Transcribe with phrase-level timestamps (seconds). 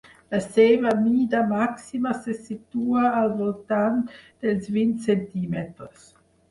[0.33, 6.15] La seva mida màxima se situa al voltant dels vint centímetres.